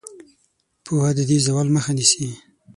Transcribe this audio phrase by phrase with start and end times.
[0.85, 2.27] پوهه د دې زوال مخه نیسي.